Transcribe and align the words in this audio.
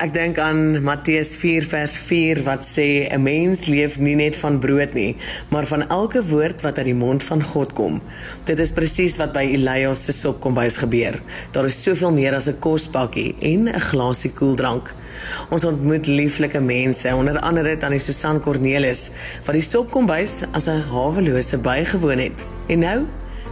Ek 0.00 0.14
dink 0.14 0.38
aan 0.40 0.78
Matteus 0.80 1.34
4 1.36 1.66
vers 1.68 1.92
4 2.00 2.38
wat 2.46 2.62
sê 2.64 3.04
'n 3.04 3.20
mens 3.20 3.66
leef 3.68 3.98
nie 3.98 4.14
net 4.16 4.36
van 4.36 4.58
brood 4.58 4.94
nie, 4.94 5.16
maar 5.52 5.66
van 5.66 5.88
elke 5.88 6.22
woord 6.24 6.62
wat 6.62 6.78
uit 6.78 6.86
die 6.86 6.94
mond 6.94 7.24
van 7.24 7.42
God 7.42 7.74
kom. 7.74 8.00
Dit 8.44 8.58
is 8.58 8.72
presies 8.72 9.18
wat 9.18 9.34
by 9.34 9.44
Elias 9.44 10.04
se 10.04 10.12
sopkombuis 10.12 10.78
gebeur. 10.78 11.20
Daar 11.52 11.64
is 11.64 11.82
soveel 11.82 12.12
meer 12.12 12.34
as 12.34 12.48
'n 12.48 12.58
kospakkie 12.58 13.34
en 13.40 13.68
'n 13.68 13.80
glasie 13.80 14.32
koeldrank. 14.32 14.88
Ons 15.50 15.64
ontmoet 15.64 16.06
lieflike 16.06 16.60
mense, 16.60 17.14
onder 17.14 17.38
andere 17.38 17.76
tannie 17.76 18.00
Susan 18.00 18.40
Cornelis, 18.40 19.10
wat 19.44 19.54
die 19.54 19.62
sopkombuis 19.62 20.44
as 20.52 20.66
'n 20.66 20.80
hawelose 20.80 21.58
bygewoon 21.58 22.18
het. 22.18 22.46
En 22.68 22.78
nou, 22.78 23.06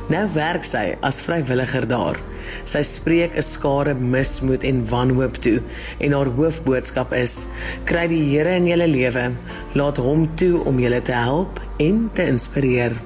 nou 0.08 0.28
werk 0.32 0.64
sy 0.64 0.96
as 1.00 1.20
vrywilliger 1.20 1.86
daar. 1.86 2.16
Sy 2.64 2.82
spreek 2.82 3.36
'n 3.36 3.42
skare 3.42 3.94
mismoed 3.94 4.64
en 4.64 4.86
wanhoop 4.90 5.36
toe 5.42 5.60
en 6.00 6.12
haar 6.12 6.30
hoofboodskap 6.38 7.12
is: 7.12 7.46
kry 7.84 8.06
die 8.08 8.24
Here 8.30 8.56
in 8.56 8.66
julle 8.66 8.88
lewe, 8.88 9.36
laat 9.74 9.96
hom 9.96 10.28
toe 10.36 10.64
om 10.64 10.78
julle 10.78 11.02
te 11.02 11.12
help 11.12 11.60
en 11.78 12.10
te 12.14 12.26
inspireer. 12.26 12.96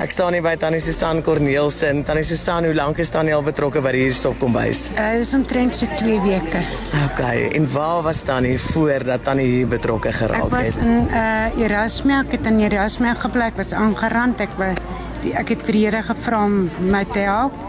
Ek 0.00 0.14
staan 0.14 0.32
hier 0.32 0.40
by 0.40 0.54
Tannie 0.56 0.80
Susan 0.80 1.18
Corneelsen. 1.20 1.98
Tannie 2.08 2.24
Susan, 2.24 2.64
hoe 2.64 2.72
lank 2.72 2.96
is 3.02 3.10
Tannie 3.12 3.34
al 3.36 3.42
betrokke 3.44 3.82
by 3.84 3.90
hierdie 3.92 4.16
sopkombuis? 4.16 4.86
Uh, 4.94 5.18
is 5.20 5.34
omtrent 5.36 5.76
so 5.76 5.84
2 6.00 6.14
weke. 6.24 6.62
Okay, 7.10 7.50
en 7.52 7.66
waar 7.68 8.00
was 8.06 8.22
Tannie 8.24 8.56
voordat 8.70 9.26
Tannie 9.28 9.44
hier 9.50 9.68
betrokke 9.68 10.14
geraak 10.16 10.46
Ek 10.46 10.54
was 10.54 10.78
het? 10.78 10.86
in 10.86 11.04
uh 11.12 11.60
Erasmus, 11.66 12.24
ek 12.24 12.38
het 12.38 12.48
in 12.48 12.62
Erasmus 12.64 13.20
gebly, 13.26 13.50
was 13.58 13.76
aangerand. 13.76 14.40
Ek 14.40 14.56
was 14.56 14.80
die, 15.20 15.34
ek 15.36 15.52
het 15.52 15.68
vir 15.68 15.76
die 15.76 15.84
Here 15.84 16.00
gevra 16.08 16.46
om 16.48 16.56
my 16.88 17.04
te 17.12 17.26
help 17.28 17.60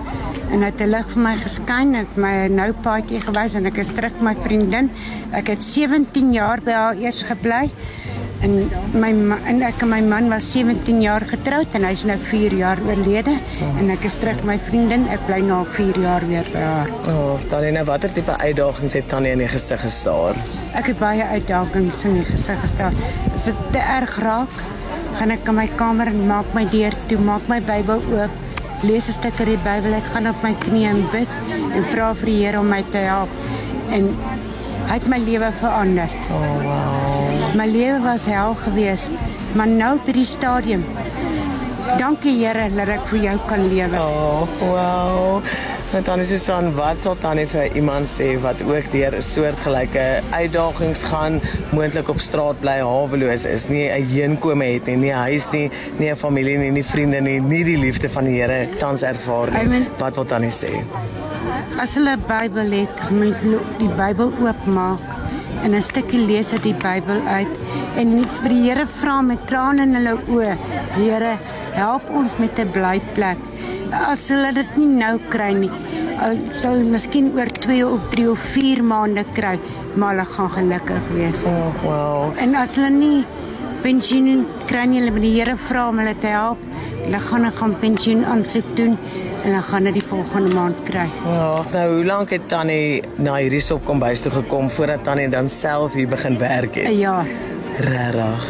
en 0.52 0.64
hy 0.64 0.72
het 0.72 0.82
'n 0.84 0.88
lig 0.88 1.12
vir 1.12 1.24
my 1.28 1.36
geskyn 1.36 1.96
en 1.96 2.00
het 2.06 2.16
my 2.16 2.48
nou 2.48 2.72
paadjie 2.72 3.20
gewys 3.28 3.60
en 3.60 3.68
ek 3.68 3.84
is 3.84 3.92
terug 3.92 4.22
my 4.24 4.36
vriendin. 4.40 4.88
Ek 5.36 5.52
het 5.52 5.64
17 5.64 6.32
jaar 6.32 6.64
by 6.64 6.72
haar 6.72 6.96
eers 6.96 7.24
gebly. 7.28 7.68
En 8.42 8.56
my 8.98 9.10
en 9.46 9.62
ek 9.68 9.84
en 9.86 9.90
my 9.92 10.00
man 10.02 10.30
was 10.32 10.48
17 10.52 11.02
jaar 11.04 11.22
getroud 11.30 11.76
en 11.78 11.84
hy's 11.86 12.02
nou 12.10 12.18
4 12.18 12.56
jaar 12.58 12.80
oorlede 12.88 13.36
en 13.70 13.92
ek 13.94 14.08
is 14.10 14.18
terug 14.18 14.42
met 14.42 14.56
my 14.56 14.58
vriendin. 14.70 15.06
Ek 15.14 15.22
bly 15.28 15.38
nou 15.46 15.62
4 15.76 16.00
jaar 16.02 16.26
weer 16.26 16.50
by 16.54 16.64
haar. 16.66 16.90
O, 17.12 17.14
oh, 17.14 17.46
Tannie, 17.52 17.74
nou 17.76 17.86
watter 17.86 18.14
tipe 18.16 18.34
uitdagings 18.42 18.98
het 18.98 19.10
Tannie 19.14 19.36
in 19.36 19.44
die 19.44 19.50
gesig 19.52 19.84
gestaar? 19.86 20.40
Ek 20.74 20.90
het 20.90 21.00
baie 21.02 21.28
uitdagings 21.36 22.06
in 22.10 22.18
die 22.18 22.26
gesig 22.32 22.58
gestaan. 22.66 22.98
As 23.30 23.46
dit 23.52 23.66
te 23.76 23.84
erg 23.98 24.18
raak, 24.26 24.58
gaan 25.20 25.36
ek 25.38 25.46
in 25.52 25.60
my 25.60 25.68
kamer 25.78 26.10
en 26.10 26.26
maak 26.26 26.56
my 26.58 26.66
deur 26.72 26.98
toe, 27.12 27.20
maak 27.22 27.46
my 27.52 27.60
Bybel 27.62 28.02
oop, 28.10 28.42
lees 28.82 29.08
'n 29.08 29.20
stuk 29.20 29.38
uit 29.38 29.54
die 29.54 29.64
Bybel, 29.70 29.94
ek 30.02 30.08
gaan 30.16 30.28
op 30.28 30.42
my 30.42 30.56
knieë 30.66 30.90
en 30.90 31.04
bid 31.14 31.30
en 31.76 31.84
vra 31.94 32.14
vir 32.16 32.26
die 32.26 32.40
Here 32.42 32.60
om 32.60 32.70
my 32.70 32.82
te 32.92 33.06
help. 33.06 33.30
En 33.92 34.16
hy 34.92 34.98
het 35.00 35.08
my 35.08 35.18
lewe 35.24 35.52
verander. 35.62 36.10
Oh, 36.36 36.56
wow. 36.66 37.56
My 37.56 37.66
lewe 37.68 38.00
was 38.04 38.26
hel 38.28 38.56
geweest, 38.60 39.10
maar 39.56 39.68
nou 39.72 39.94
by 40.06 40.12
die 40.18 40.26
stadium. 40.28 40.84
Dankie 42.00 42.38
Here 42.40 42.68
dat 42.76 42.88
ek 42.94 43.08
vir 43.12 43.20
jou 43.26 43.38
kan 43.50 43.64
lewe. 43.72 44.00
Oh, 44.00 44.48
wow. 44.62 45.42
Nou 45.92 46.02
Tannie 46.08 46.24
Susan, 46.28 46.70
wat 46.78 47.02
sal 47.04 47.18
Tannie 47.20 47.46
vir 47.52 47.74
iemand 47.76 48.08
sê 48.08 48.38
wat 48.40 48.62
ook 48.64 48.92
deur 48.94 49.16
'n 49.18 49.22
soortgelyke 49.22 50.22
uitdagings 50.32 51.04
gaan, 51.04 51.42
moontlik 51.76 52.08
op 52.10 52.20
straat 52.20 52.60
bly, 52.62 52.80
haweloos 52.80 53.46
is, 53.46 53.68
nie 53.70 53.90
'n 53.90 54.06
heenkome 54.08 54.64
het 54.66 54.86
nie, 54.86 54.96
nie 54.96 55.12
'n 55.12 55.18
huis 55.28 55.52
nie, 55.52 55.70
nie 56.00 56.10
'n 56.12 56.16
familie 56.16 56.58
nie, 56.58 56.72
nie 56.72 56.84
vriende 56.84 57.20
nie, 57.22 57.40
nie 57.42 57.64
die 57.64 57.78
liefde 57.78 58.10
van 58.10 58.24
die 58.26 58.40
Here 58.42 58.68
tans 58.78 59.02
ervaar 59.04 59.48
I 59.50 59.58
nie. 59.58 59.68
mean- 59.68 59.88
Wat 59.98 60.16
wil 60.16 60.26
Tannie 60.26 60.50
sê? 60.52 60.80
As 61.80 61.96
hulle 61.96 62.16
'n 62.18 62.24
Bybel 62.28 62.72
het, 62.72 62.96
moet 63.10 63.42
die 63.80 63.90
Bybel 63.96 64.32
oopmaak 64.44 65.00
en 65.64 65.76
'n 65.76 65.82
stukkie 65.82 66.26
lees 66.26 66.52
uit 66.52 66.64
die 66.64 66.74
Bybel 66.74 67.22
uit 67.28 67.48
en 67.96 68.16
nie 68.16 68.26
vir 68.26 68.50
die 68.50 68.62
Here 68.64 68.86
vra 68.86 69.22
met 69.22 69.48
trane 69.48 69.82
in 69.82 69.96
hulle 69.96 70.18
oë. 70.28 70.56
Here, 70.96 71.38
help 71.74 72.10
ons 72.10 72.32
met 72.38 72.60
'n 72.60 72.72
blyplek. 72.72 73.38
As 73.92 74.30
hulle 74.30 74.54
dit 74.54 74.78
nie 74.78 74.88
nou 74.88 75.20
kry 75.30 75.54
nie, 75.54 75.72
sal 76.50 76.74
hulle 76.74 76.92
miskien 76.92 77.32
oor 77.36 77.48
2 77.48 77.88
of 77.88 78.10
3 78.10 78.30
of 78.30 78.40
4 78.40 78.84
maande 78.84 79.26
kry, 79.34 79.60
maar 79.96 80.16
hulle 80.16 80.26
gaan 80.26 80.50
gelukkig 80.50 81.02
wees. 81.14 81.44
Oh, 81.44 81.84
wow. 81.84 82.34
En 82.38 82.56
as 82.56 82.76
hulle 82.76 82.90
nie 82.90 83.26
pensioen 83.82 84.46
kry 84.66 84.86
nie, 84.86 85.00
hulle 85.00 85.12
moet 85.12 85.22
die 85.22 85.40
Here 85.40 85.56
vra 85.56 85.88
om 85.90 85.98
hulle 85.98 86.16
te 86.20 86.28
help. 86.28 86.58
Hulle 87.06 87.20
gaan 87.20 87.46
'n 87.46 87.52
gaan 87.52 87.76
pensioen 87.80 88.26
aansoek 88.26 88.76
doen 88.76 88.98
en 89.42 89.50
hulle 89.50 89.62
gaan 89.66 89.88
dit 89.90 89.98
die 89.98 90.06
volgende 90.06 90.54
maand 90.56 90.82
kry. 90.86 91.08
Oh, 91.26 91.62
nou 91.74 91.86
hoe 91.96 92.04
lank 92.06 92.30
het 92.36 92.48
Tannie 92.52 93.02
na 93.18 93.40
hierdie 93.42 93.62
sopkombuis 93.64 94.22
toe 94.22 94.32
gekom 94.36 94.70
voordat 94.70 95.04
Tannie 95.08 95.30
dan 95.34 95.50
self 95.50 95.98
hier 95.98 96.10
begin 96.12 96.38
werk 96.38 96.76
het? 96.76 96.92
jaar. 96.94 97.26
Regtig. 97.78 98.46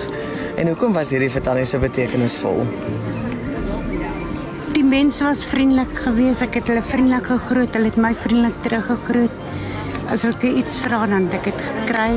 En 0.60 0.68
hoekom 0.68 0.94
was 0.94 1.14
hierdie 1.14 1.32
vir 1.32 1.46
Tannie 1.46 1.66
so 1.66 1.80
betekenisvol? 1.80 2.66
Die 4.76 4.84
mense 4.84 5.24
was 5.24 5.46
vriendelik 5.48 5.96
geweest. 6.04 6.44
Ek 6.44 6.60
het 6.60 6.68
hulle 6.72 6.84
vriendelik 6.84 7.32
gegroet. 7.32 7.74
Hulle 7.78 7.92
het 7.92 7.98
my 8.02 8.12
vriendelik 8.26 8.60
teruggegroet. 8.66 9.40
As 10.12 10.28
ek 10.28 10.44
iets 10.50 10.78
vra 10.84 11.06
dan 11.08 11.30
het 11.30 11.40
ek 11.40 11.52
dit 11.52 11.66
gekry. 11.70 12.12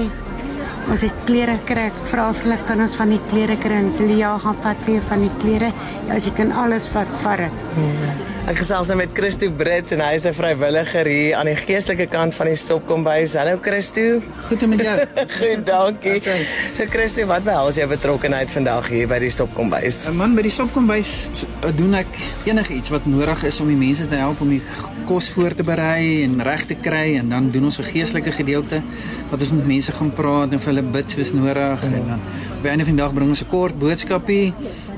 Ons 0.91 1.07
het 1.07 1.25
klere 1.29 1.57
gekry. 1.63 1.89
Ek 1.93 2.05
vra 2.11 2.29
of 2.35 2.43
hulle 2.43 2.59
kan 2.67 2.83
ons 2.83 2.99
van 2.99 3.15
die 3.15 3.23
klere 3.31 3.57
kry 3.61 3.79
en 3.85 3.91
hulle 3.95 4.19
ja 4.19 4.35
gaan 4.43 4.63
vat 4.67 4.87
weer 4.89 5.03
van 5.09 5.27
die 5.29 5.35
klere. 5.43 5.73
Ja, 6.09 6.15
as 6.19 6.27
jy 6.27 6.35
kan 6.43 6.55
alles 6.65 6.91
vat, 6.93 7.19
vat 7.23 7.47
dit. 7.47 8.34
Ek 8.45 8.59
gesels 8.61 8.91
nou 8.91 8.99
met 9.01 9.13
Christo 9.17 9.47
Brits 9.57 9.95
en 9.97 10.03
hy 10.05 10.17
is 10.19 10.27
'n 10.29 10.35
vrywilliger 10.37 11.07
hier 11.09 11.37
aan 11.37 11.47
die 11.49 11.57
geestelike 11.57 12.07
kant 12.13 12.35
van 12.35 12.47
die 12.47 12.57
sopkombuis. 12.61 13.33
Hallo 13.41 13.57
Christo. 13.63 14.21
Goed 14.49 14.67
met 14.69 14.81
jou. 14.85 14.97
Goed, 15.39 15.65
dankie. 15.67 16.21
So 16.77 16.85
Christo, 16.93 17.25
wat 17.27 17.43
behels 17.45 17.77
jou 17.81 17.87
betrokkeheid 17.89 18.51
vandag 18.53 18.89
hier 18.93 19.09
by 19.09 19.19
die 19.19 19.31
sopkombuis? 19.33 20.09
'n 20.11 20.17
Man 20.17 20.35
by 20.37 20.43
die 20.43 20.51
sopkombuis 20.53 21.29
s- 21.33 21.47
doen 21.77 21.95
ek 21.95 22.07
enigiets 22.45 22.91
wat 22.93 23.07
nodig 23.07 23.45
is 23.45 23.61
om 23.61 23.69
die 23.69 23.77
mense 23.81 24.07
te 24.09 24.17
help 24.17 24.41
om 24.41 24.51
die 24.51 24.63
kos 25.07 25.31
voor 25.31 25.55
te 25.57 25.63
berei 25.65 26.25
en 26.25 26.43
reg 26.43 26.67
te 26.67 26.75
kry 26.75 27.17
en 27.17 27.29
dan 27.31 27.51
doen 27.51 27.65
ons 27.65 27.79
'n 27.81 27.85
geestelike 27.85 28.31
gedeelte 28.33 28.83
wat 29.31 29.41
ons 29.41 29.53
met 29.53 29.67
mense 29.67 29.93
gaan 29.93 30.13
praat 30.13 30.53
en 30.53 30.59
vir 30.61 30.75
hulle 30.75 30.83
bid 30.93 31.11
soos 31.11 31.33
nodig 31.33 31.81
en 31.83 32.05
dan 32.09 32.21
op 32.65 32.71
die 32.71 32.79
einde 32.79 32.89
van 32.89 32.97
die 32.97 33.03
dag 33.03 33.13
bring 33.13 33.29
ons 33.29 33.43
'n 33.43 33.49
kort 33.49 33.79
boodskapie. 33.79 34.55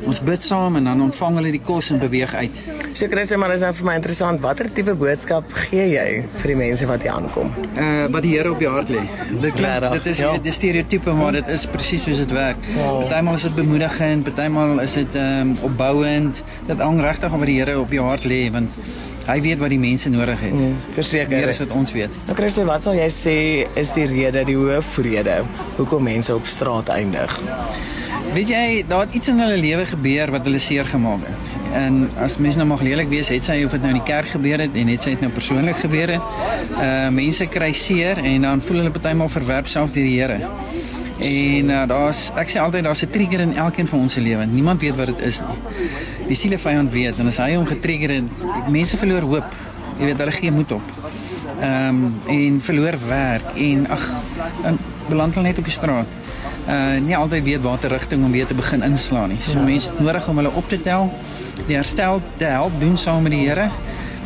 Ons 0.07 0.21
bid 0.23 0.43
saam 0.45 0.77
en 0.77 0.85
dan 0.85 1.01
ontvang 1.03 1.35
hulle 1.37 1.51
die 1.51 1.61
kos 1.61 1.91
en 1.91 1.99
beweeg 1.99 2.35
uit. 2.35 2.61
So 2.93 3.07
Christo, 3.11 3.37
maar 3.37 3.49
dis 3.49 3.61
nou 3.61 3.73
vir 3.75 3.85
my 3.85 3.95
interessant, 3.95 4.41
watter 4.41 4.73
tipe 4.73 4.95
boodskap 4.95 5.45
gee 5.53 5.89
jy 5.89 6.25
vir 6.37 6.47
die 6.47 6.57
mense 6.57 6.87
wat 6.87 7.03
hier 7.03 7.11
aankom? 7.11 7.51
Uh 7.77 8.07
wat 8.13 8.23
die 8.23 8.37
Here 8.37 8.51
op 8.51 8.61
jou 8.61 8.73
hart 8.73 8.89
lê. 8.89 9.03
Dit 9.41 9.53
klink 9.53 9.93
dit 9.93 10.07
is 10.07 10.19
ja. 10.19 10.33
ja. 10.33 10.39
die 10.39 10.53
stereotype 10.53 11.13
maar 11.13 11.33
dit 11.33 11.49
is 11.49 11.67
presies 11.67 12.03
soos 12.03 12.19
dit 12.19 12.31
werk. 12.31 12.57
Wow. 12.77 13.01
Partymal 13.01 13.35
is 13.35 13.43
dit 13.43 13.55
bemoedigend, 13.55 14.25
partymal 14.25 14.81
is 14.81 14.93
dit 14.93 15.15
ehm 15.15 15.41
um, 15.41 15.59
opbouend. 15.63 16.43
Dit 16.67 16.79
hang 16.79 17.01
regtig 17.01 17.33
af 17.33 17.39
wat 17.39 17.47
die 17.47 17.59
Here 17.59 17.81
op 17.81 17.91
jou 17.91 18.07
hart 18.07 18.25
lê 18.25 18.51
want 18.53 18.71
hy 19.27 19.41
weet 19.43 19.63
wat 19.63 19.73
die 19.75 19.81
mense 19.83 20.11
nodig 20.13 20.41
het. 20.41 20.55
Die 20.57 20.95
Verseker. 20.97 21.37
Here 21.37 21.51
is 21.55 21.61
wat 21.65 21.75
ons 21.75 21.93
weet. 21.97 22.15
Nou 22.29 22.37
Christo, 22.39 22.65
wat 22.69 22.85
sal 22.87 22.99
jy 22.99 23.09
sê 23.13 23.37
is 23.79 23.93
die 23.97 24.07
rede, 24.11 24.45
die 24.49 24.57
hoofrede 24.59 25.43
hoekom 25.77 26.07
mense 26.07 26.35
op 26.35 26.47
straat 26.51 26.93
eindig? 26.95 27.41
Weet 28.35 28.51
jy, 28.51 28.65
daar 28.89 29.07
het 29.07 29.15
iets 29.17 29.31
in 29.33 29.39
hulle 29.41 29.57
lewe 29.57 29.87
gebeur 29.87 30.31
wat 30.35 30.45
hulle 30.49 30.59
seer 30.61 30.85
gemaak 30.89 31.23
het. 31.25 31.53
En 31.77 32.03
as 32.23 32.37
mense 32.43 32.59
nou 32.61 32.69
mag 32.69 32.83
lelik 32.85 33.09
wees, 33.11 33.31
het 33.33 33.45
sy 33.45 33.59
of 33.65 33.75
dit 33.77 33.85
nou 33.85 33.93
in 33.95 34.01
die 34.01 34.07
kerk 34.07 34.31
gebeur 34.35 34.63
het 34.65 34.77
en 34.77 34.91
het 34.93 35.07
sy 35.07 35.15
dit 35.15 35.25
nou 35.25 35.31
persoonlik 35.35 35.79
gebeur 35.83 36.17
het. 36.17 36.35
Uh 36.77 37.09
mense 37.17 37.47
kry 37.53 37.71
seer 37.77 38.21
en 38.23 38.47
dan 38.49 38.63
voel 38.65 38.83
hulle 38.83 38.95
partymal 38.95 39.31
verwerp 39.33 39.71
self 39.73 39.97
deur 39.97 40.09
die 40.09 40.17
Here. 40.21 40.39
En 41.21 41.71
uh, 41.71 41.83
daar's 41.89 42.31
ek 42.37 42.51
sê 42.53 42.61
altyd 42.61 42.85
daar's 42.85 43.03
'n 43.03 43.11
trigger 43.11 43.41
in 43.41 43.57
elkeen 43.57 43.87
van 43.87 43.99
ons 43.99 44.13
se 44.13 44.21
lewe. 44.21 44.45
Niemand 44.45 44.81
weet 44.81 44.97
wat 44.97 45.07
dit 45.07 45.19
is 45.19 45.41
nie. 45.41 45.89
Die 46.27 46.37
sielevyand 46.37 46.93
weet 46.93 47.19
en 47.19 47.27
as 47.27 47.39
hy 47.39 47.55
hom 47.55 47.67
getrigger 47.67 48.11
het, 48.11 48.47
mense 48.69 48.97
verloor 48.97 49.23
hoop. 49.23 49.55
Jy 49.99 50.05
weet 50.05 50.19
hulle 50.19 50.33
gee 50.33 50.53
moed 50.53 50.73
op. 50.73 50.93
Ehm 51.61 52.05
um, 52.05 52.21
en 52.27 52.61
verloor 52.61 52.99
werk 53.09 53.57
en 53.57 53.89
ag 53.89 54.13
beland 55.09 55.35
hulle 55.35 55.47
net 55.47 55.59
op 55.59 55.65
die 55.65 55.73
straat. 55.73 56.07
Uh 56.69 56.99
nie 57.01 57.17
altyd 57.17 57.45
weet 57.45 57.63
watter 57.63 57.91
rigting 57.91 58.25
om 58.25 58.33
weer 58.33 58.47
te 58.47 58.55
begin 58.55 58.83
inslaan 58.83 59.29
nie. 59.29 59.41
So 59.41 59.59
ja. 59.59 59.65
mense 59.65 59.89
het 59.89 59.99
nodig 59.99 60.29
om 60.29 60.37
hulle 60.37 60.53
op 60.53 60.69
te 60.69 60.81
tel, 60.81 61.13
die 61.67 61.77
herstel 61.77 62.23
te 62.37 62.45
help 62.45 62.81
doen 62.81 62.97
saam 62.97 63.23
met 63.23 63.33
die 63.33 63.49
Here. 63.49 63.71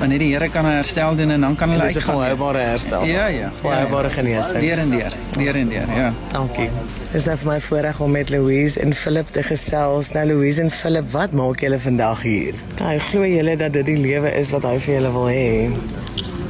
Wanneer 0.00 0.19
die 0.23 0.31
Here 0.32 0.49
kan 0.49 0.64
'n 0.64 0.75
herstel 0.81 1.17
doen 1.17 1.31
en 1.31 1.41
dan 1.41 1.56
kan 1.56 1.70
hulle 1.70 1.82
Dis 1.82 1.94
'n 1.94 1.99
uitgaan. 1.99 2.14
volhoubare 2.14 2.58
herstel. 2.58 3.05
Ja, 3.05 3.26
ja. 3.26 3.50
Volhoubare 3.61 4.08
ja, 4.08 4.14
ja. 4.14 4.14
genesing. 4.14 4.61
Deur 4.61 4.79
en 4.79 4.91
deur, 4.91 5.12
deur 5.31 5.55
en 5.55 5.69
deur, 5.69 5.94
ja. 5.94 6.12
Dankie. 6.32 6.70
Dis 7.12 7.25
nou 7.25 7.37
vir 7.37 7.52
my 7.52 7.61
voorreg 7.61 8.00
om 8.00 8.11
met 8.11 8.31
Louise 8.31 8.81
en 8.81 8.94
Philip 8.94 9.26
te 9.31 9.43
gesels. 9.43 10.12
Nou 10.12 10.26
Louise 10.26 10.62
en 10.62 10.70
Philip, 10.70 11.11
wat 11.12 11.32
maak 11.32 11.61
julle 11.61 11.79
vandag 11.79 12.23
hier? 12.23 12.55
Nou, 12.79 12.99
glo 12.99 13.26
julle 13.26 13.56
dat 13.56 13.73
dit 13.73 13.87
die 13.87 13.97
lewe 13.97 14.32
is 14.38 14.50
wat 14.50 14.62
hy 14.62 14.79
vir 14.79 14.94
julle 14.94 15.12
wil 15.12 15.29
hê? 15.29 15.70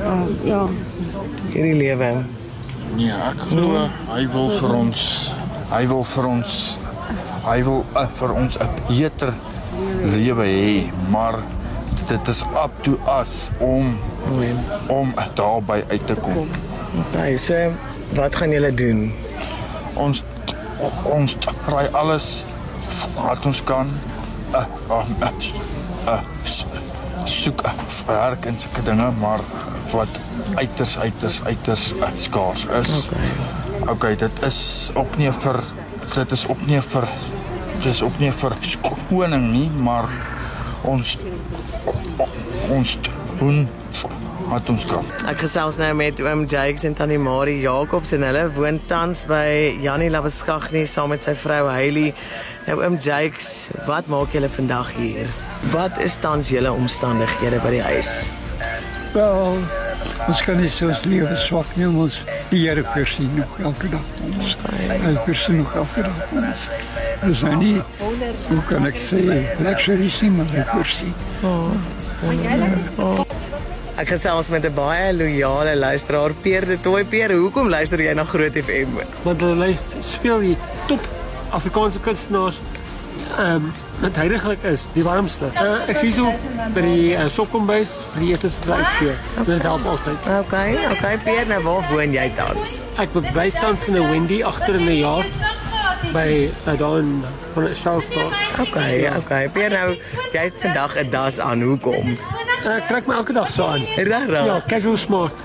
Uh, 0.00 0.22
ja. 0.44 0.66
Hierdie 1.52 1.74
lewe. 1.74 2.12
Nee, 2.96 3.10
ek 3.10 3.38
glo 3.50 3.88
hy 4.14 4.26
wil 4.32 4.48
vir 4.58 4.74
ons 4.74 5.34
hy 5.70 5.86
wil 5.86 6.04
vir 6.04 6.26
ons 6.26 6.78
hy 7.44 7.62
wil 7.62 7.84
uh, 7.96 8.06
vir 8.18 8.32
ons 8.32 8.56
'n 8.58 8.68
beter 8.88 9.34
lewe 10.04 10.44
hê, 10.44 10.90
maar 11.10 11.34
dit 12.08 12.28
is 12.28 12.42
up 12.42 12.72
to 12.82 12.98
us 13.20 13.50
om 13.58 13.98
om 14.88 15.14
daarby 15.34 15.82
uit 15.88 16.06
te 16.06 16.14
kom. 16.14 16.48
Okay, 17.08 17.36
so 17.36 17.70
Wat 18.10 18.34
gaan 18.36 18.50
julle 18.50 18.74
doen? 18.74 19.12
Ons 19.94 20.22
ons 21.06 21.34
ry 21.70 21.84
alles 21.94 22.26
wat 23.14 23.44
ons 23.46 23.60
kan. 23.62 23.90
Uh, 24.50 24.64
uh, 24.90 25.04
uh, 25.22 25.28
uh, 26.10 26.18
soek 27.30 27.62
uh, 27.68 27.74
werk 28.08 28.48
en 28.50 28.58
sulke 28.58 28.82
dinge, 28.82 29.10
maar 29.20 29.44
wat 29.92 30.18
uiters 30.58 30.96
uiters 30.98 31.38
uiters 31.44 31.92
uh, 32.00 32.10
skaars 32.18 32.66
is. 32.80 32.96
Okay. 33.04 33.30
okay, 33.94 34.16
dit 34.16 34.42
is 34.42 34.90
ook 34.98 35.14
nie 35.20 35.30
vir 35.44 35.60
dit 36.16 36.34
is 36.34 36.46
ook 36.50 36.66
nie 36.66 36.82
vir 36.90 37.06
dis 37.84 38.02
ook 38.02 38.18
nie 38.18 38.32
vir 38.42 38.58
koning 39.06 39.46
nie, 39.52 39.68
maar 39.70 40.10
ons 40.88 41.16
ons 42.70 42.98
doen 43.40 43.68
wat 44.50 44.70
ons 44.72 44.84
kan. 44.90 45.06
Ek 45.30 45.42
gesels 45.44 45.78
nou 45.80 45.90
met 45.98 46.20
oom 46.24 46.44
Jakes 46.50 46.84
en 46.88 46.96
tannie 46.98 47.18
Marie 47.20 47.60
Jacobs 47.62 48.14
en 48.16 48.24
hulle 48.26 48.46
woon 48.56 48.80
tans 48.90 49.22
by 49.30 49.76
Janie 49.82 50.10
Labeskagni 50.10 50.86
saam 50.90 51.12
met 51.14 51.26
sy 51.26 51.36
vrou 51.38 51.68
Hailey. 51.70 52.14
Nou 52.66 52.80
oom 52.82 52.98
Jakes, 53.02 53.70
wat 53.88 54.10
maak 54.10 54.34
julle 54.34 54.50
vandag 54.50 54.90
hier? 54.98 55.30
Wat 55.74 56.00
is 56.02 56.18
tans 56.22 56.50
julle 56.52 56.72
omstandighede 56.72 57.60
by 57.64 57.76
die 57.76 57.84
huis? 57.84 58.14
Wel, 59.14 59.60
ons 60.30 60.42
kan 60.46 60.58
nie 60.60 60.70
soos 60.72 61.04
lewe 61.08 61.36
swak 61.46 61.70
nie, 61.78 61.88
ons 61.88 62.22
die 62.50 62.64
Here 62.64 62.82
voorsien 62.92 63.30
nog 63.36 63.58
elke 63.62 63.90
dag. 63.92 64.06
Ons 64.26 64.56
hy 64.66 65.14
voorsien 65.24 65.62
nog 65.62 65.74
elke 65.84 66.06
dag. 66.06 66.24
Ons 66.34 66.66
is 67.28 67.42
nou 67.44 67.56
nie, 67.60 67.76
hoe 68.48 68.62
kan 68.68 68.86
ek 68.88 68.96
sê, 68.96 69.20
luxury 69.60 70.08
nie, 70.08 70.30
maar 70.30 70.50
hy 70.54 70.64
voorsien. 70.70 71.14
Oh, 71.44 71.72
oh. 73.04 73.24
Ek 74.00 74.08
gesels 74.14 74.48
met 74.48 74.64
'n 74.64 74.74
baie 74.74 75.12
loyale 75.12 75.76
luisteraar, 75.76 76.32
Peer 76.32 76.64
de 76.64 76.80
Tooi 76.80 77.04
Peer. 77.04 77.32
Hoekom 77.36 77.68
luister 77.68 78.00
jy 78.00 78.14
na 78.14 78.24
Groot 78.24 78.56
FM? 78.56 78.96
Want 79.22 79.40
hulle 79.40 79.56
luister 79.56 80.02
speel 80.02 80.38
die 80.38 80.56
top 80.86 81.00
Afrikaanse 81.50 82.00
kunstenaars 82.00 82.60
ehm 83.36 83.54
um, 83.54 83.72
wat 84.00 84.16
heiliglik 84.16 84.62
is, 84.64 84.86
die 84.94 85.04
warmste. 85.04 85.50
Uh, 85.60 85.88
ek 85.88 85.98
sien 86.00 86.12
so 86.12 86.32
by 86.72 86.80
die 86.80 87.12
uh, 87.12 87.26
sokkombuis 87.28 87.92
vir 88.14 88.22
die 88.24 88.32
etes 88.32 88.56
te 88.64 88.72
uitgee. 88.72 89.14
Dit 89.44 89.62
help 89.62 89.84
altyd. 89.84 90.28
Okay, 90.40 90.76
okay 90.88 91.18
Peer, 91.24 91.44
nou 91.46 91.60
waar 91.62 91.84
woon 91.92 92.14
jy 92.16 92.30
tans? 92.38 92.80
Ek 92.96 93.12
bly 93.12 93.50
tans 93.50 93.88
in 93.88 94.00
'n 94.00 94.08
Wendy 94.10 94.42
agter 94.42 94.80
in 94.80 94.88
'n 94.88 94.96
jaar 95.02 95.26
by 96.12 96.50
uh, 96.66 96.78
dan 96.78 97.24
van 97.52 97.64
'n 97.68 97.74
Southstar. 97.74 98.32
Okay, 98.60 99.16
okay. 99.16 99.48
Peer, 99.48 99.70
nou 99.70 99.96
jy 100.32 100.42
het 100.48 100.60
vandag 100.60 100.96
'n 100.96 101.10
das 101.10 101.38
aan. 101.38 101.62
Hoekom? 101.62 102.18
Ek 102.60 102.90
trek 102.90 103.06
my 103.08 103.14
elke 103.16 103.32
dag 103.32 103.48
so 103.48 103.64
aan. 103.64 103.86
Rara. 104.04 104.40
Ja, 104.44 104.56
casual 104.68 104.96
smart. 105.00 105.36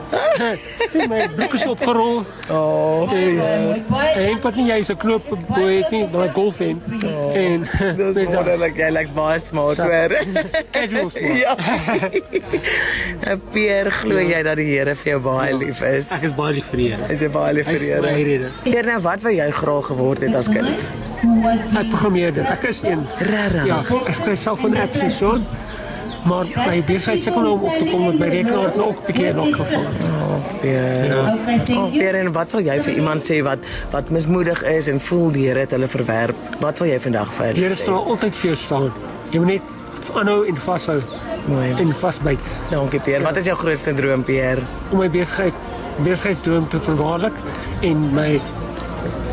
Sien 0.92 1.08
my 1.08 1.22
broek 1.32 1.54
is 1.56 1.64
opgerol. 1.68 2.26
Oh. 2.52 3.08
En, 3.08 3.38
uh, 3.40 4.18
en 4.20 4.42
wat 4.44 4.58
nie 4.60 4.66
jy 4.68 4.80
is 4.84 4.92
'n 4.92 4.98
knoop 5.00 5.24
bo 5.32 5.64
het 5.64 5.94
nie, 5.96 6.04
daai 6.12 6.30
golf 6.36 6.60
en. 6.60 6.82
Oh. 7.08 7.32
En 7.40 7.64
dis 7.96 8.20
wonderlik. 8.28 8.76
Jy 8.78 8.90
lyk 8.92 9.14
baie 9.16 9.40
smart 9.40 9.80
hoor. 9.80 10.12
Casual 10.76 11.10
smart. 11.10 11.40
ja. 11.40 11.56
Pier, 13.56 13.92
glo 14.02 14.20
jy 14.20 14.44
dat 14.44 14.60
die 14.60 14.68
Here 14.76 14.96
vir 14.96 15.12
jou 15.14 15.22
baie 15.24 15.56
lief 15.56 15.82
is? 15.88 16.12
Ek 16.12 16.28
is 16.28 16.36
baie 16.36 16.54
lief 16.60 16.68
vir 16.74 16.84
die 16.84 16.90
Here. 16.92 17.12
Is 17.16 17.24
jy 17.24 17.32
baie 17.32 17.54
lief 17.56 17.72
vir 17.72 17.80
die 17.80 17.94
Here? 17.96 18.52
Pier, 18.66 18.92
nou 18.92 19.00
wat 19.08 19.24
wou 19.24 19.32
jy 19.32 19.48
graag 19.56 19.88
geword 19.88 20.20
het 20.26 20.36
as 20.36 20.52
kind? 20.52 20.90
Ek 21.80 21.88
programmeerder. 21.94 22.44
Ek 22.58 22.68
is 22.74 22.84
een. 22.84 23.08
Rara. 23.32 23.64
Ja, 23.72 23.80
ek 24.04 24.20
skryf 24.20 24.42
self 24.44 24.60
van 24.66 24.76
apps 24.84 25.00
en 25.00 25.12
so 25.16 25.40
maar 26.25 26.45
my 26.68 26.83
besigheid 26.86 27.24
sukkel 27.24 27.42
nou 27.42 27.54
om 27.54 27.63
op 27.69 27.75
te 27.77 27.86
kom 27.89 28.06
met 28.06 28.19
my 28.19 28.30
rekenaar 28.33 28.72
nou 28.75 28.88
ook 28.89 29.00
'n 29.00 29.06
bietjie 29.06 29.33
nog 29.33 29.56
geval. 29.56 29.86
Oh, 29.86 30.63
ja. 30.63 31.38
Oh, 31.75 31.92
Pierre, 31.92 32.18
en 32.18 32.31
wat 32.31 32.50
sal 32.50 32.62
jy 32.62 32.81
vir 32.81 32.94
iemand 32.94 33.24
sê 33.31 33.42
wat 33.44 33.60
wat 33.92 34.10
mismoedig 34.10 34.63
is 34.63 34.88
en 34.88 35.00
voel 35.00 35.31
die 35.31 35.48
Here 35.48 35.60
het 35.60 35.72
hulle 35.72 35.88
verwerp? 35.88 36.36
Wat 36.60 36.80
wil 36.80 36.88
jy 36.88 37.00
vandag 37.00 37.33
vir 37.33 37.45
hulle 37.45 37.57
sê? 37.57 37.62
Here 37.62 37.75
sal 37.75 38.06
altyd 38.06 38.36
vir 38.36 38.45
jou 38.45 38.56
staan. 38.56 38.92
Jy 39.30 39.39
moet 39.39 39.48
net 39.48 39.62
aanhou 40.13 40.48
en 40.48 40.56
vashou. 40.56 41.00
Mooi. 41.45 41.74
En 41.77 41.95
vasbyt. 42.00 42.39
Dankie 42.69 43.00
Pierre. 43.00 43.21
Ja. 43.21 43.28
Wat 43.28 43.38
is 43.38 43.45
jou 43.45 43.57
grootste 43.57 43.94
droom, 43.94 44.24
Pierre? 44.24 44.62
Om 44.92 44.98
my 44.98 45.10
besigheid 45.10 45.54
besigheidsdroom 46.04 46.68
te 46.68 46.80
verwaarlik 46.80 47.33
en 47.81 48.13
my 48.13 48.42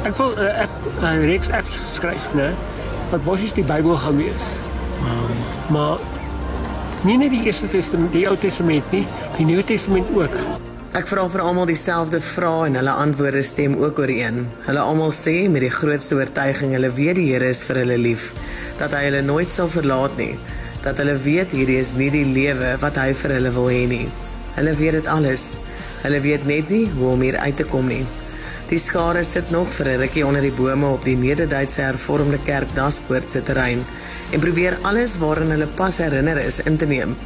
ek 0.04 0.16
wil 0.16 0.34
'n 0.36 0.38
uh, 0.38 0.66
uh, 1.02 1.24
reeks 1.24 1.50
apps 1.50 1.78
skryf, 1.94 2.28
né? 2.34 2.52
Wat 3.10 3.24
basies 3.24 3.52
die 3.52 3.64
Bybel 3.64 3.96
gaan 3.96 4.16
wees. 4.16 4.44
Wow. 5.02 5.30
Maar 5.68 5.98
Nie 7.02 7.16
net 7.18 7.32
die 7.34 7.40
Eerste 7.48 7.66
Testament, 7.66 8.12
die 8.14 8.28
Ou 8.30 8.36
Testament 8.38 8.92
nie, 8.94 9.00
die 9.34 9.42
Nuwe 9.42 9.64
Testament 9.66 10.06
ook. 10.14 10.36
Ek 10.94 11.08
vra 11.10 11.24
vir 11.32 11.42
almal 11.42 11.66
dieselfde 11.66 12.20
vrae 12.22 12.68
en 12.68 12.78
hulle 12.78 12.92
antwoorde 12.94 13.40
stem 13.42 13.74
ook 13.80 13.98
ooreen. 13.98 14.44
Hulle 14.68 14.84
almal 14.86 15.10
sê 15.16 15.34
met 15.50 15.64
die 15.64 15.72
grootste 15.74 16.20
oortuiging 16.20 16.76
hulle 16.76 16.92
weet 16.94 17.18
die 17.18 17.24
Here 17.32 17.48
is 17.50 17.64
vir 17.66 17.80
hulle 17.82 17.96
lief, 17.98 18.28
dat 18.78 18.94
hy 18.94 19.02
hulle 19.08 19.24
nooit 19.26 19.50
sal 19.50 19.72
verlaat 19.72 20.14
nie, 20.20 20.36
dat 20.86 21.02
hulle 21.02 21.18
weet 21.26 21.50
hierdie 21.50 21.80
is 21.82 21.90
nie 21.98 22.12
die 22.14 22.22
lewe 22.36 22.76
wat 22.84 23.02
hy 23.02 23.10
vir 23.24 23.34
hulle 23.40 23.54
wil 23.58 23.66
hê 23.72 23.82
nie. 23.96 24.06
Hulle 24.60 24.78
weet 24.78 25.00
dit 25.00 25.10
alles. 25.10 25.56
Hulle 26.04 26.22
weet 26.22 26.46
net 26.46 26.70
nie 26.70 26.84
hoe 26.94 27.16
om 27.16 27.26
hier 27.26 27.40
uit 27.42 27.58
te 27.58 27.66
kom 27.66 27.90
nie. 27.90 28.04
Die 28.70 28.78
skare 28.78 29.26
sit 29.26 29.50
nog 29.50 29.74
vir 29.74 29.90
'n 29.90 30.00
rukkie 30.06 30.26
onder 30.26 30.40
die 30.40 30.54
bome 30.54 30.86
op 30.86 31.02
die 31.04 31.18
Nederduitse 31.18 31.82
Hervormde 31.82 32.38
Kerk 32.46 32.70
Daspoort 32.78 33.28
se 33.30 33.42
terrein 33.42 33.82
en 34.32 34.40
probeer 34.40 34.78
alles 34.88 35.18
waaraan 35.20 35.52
hulle 35.54 35.68
pas 35.78 35.98
herinner 36.00 36.38
is 36.40 36.60
in 36.64 36.76
te 36.76 36.86
neem. 36.88 37.16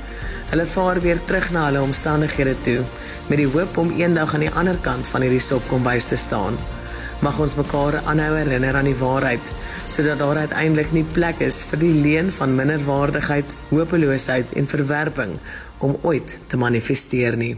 Hulle 0.50 0.66
vaar 0.66 1.00
weer 1.02 1.20
terug 1.24 1.50
na 1.54 1.66
hulle 1.68 1.82
omstandighede 1.82 2.54
toe 2.66 2.80
met 3.28 3.40
die 3.42 3.48
hoop 3.50 3.78
om 3.82 3.92
eendag 3.98 4.34
aan 4.34 4.44
die 4.46 4.54
ander 4.54 4.78
kant 4.82 5.06
van 5.10 5.24
hierdie 5.26 5.42
sopkombuis 5.42 6.10
te 6.10 6.18
staan. 6.18 6.58
Mag 7.24 7.38
ons 7.40 7.56
mekaar 7.58 8.00
aanhou 8.04 8.34
herinner 8.36 8.76
aan 8.76 8.90
die 8.90 8.98
waarheid 8.98 9.54
sodat 9.90 10.20
daar 10.20 10.42
uiteindelik 10.44 10.92
nie 10.92 11.06
plek 11.16 11.40
is 11.46 11.62
vir 11.70 11.80
die 11.80 11.94
leuen 11.94 12.28
van 12.38 12.54
minderwaardigheid, 12.58 13.54
hopeloosheid 13.70 14.52
en 14.58 14.68
verwerping 14.68 15.38
om 15.78 15.96
ooit 16.02 16.38
te 16.46 16.60
manifesteer 16.60 17.38
nie. 17.40 17.54